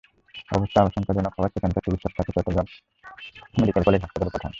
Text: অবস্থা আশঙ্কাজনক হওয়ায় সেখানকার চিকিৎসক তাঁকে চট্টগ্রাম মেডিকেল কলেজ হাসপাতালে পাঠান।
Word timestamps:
অবস্থা 0.49 0.79
আশঙ্কাজনক 0.81 1.33
হওয়ায় 1.35 1.53
সেখানকার 1.53 1.83
চিকিৎসক 1.85 2.11
তাঁকে 2.17 2.31
চট্টগ্রাম 2.35 2.67
মেডিকেল 3.57 3.83
কলেজ 3.83 4.01
হাসপাতালে 4.03 4.31
পাঠান। 4.33 4.49